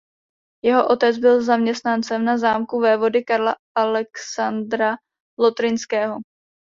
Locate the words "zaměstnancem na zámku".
1.43-2.79